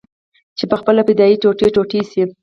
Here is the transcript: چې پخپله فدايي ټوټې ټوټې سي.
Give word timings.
چې 0.57 0.63
پخپله 0.71 1.01
فدايي 1.07 1.35
ټوټې 1.41 1.67
ټوټې 1.75 2.01
سي. 2.09 2.21